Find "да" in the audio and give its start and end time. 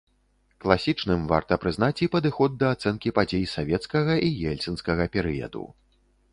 2.65-2.71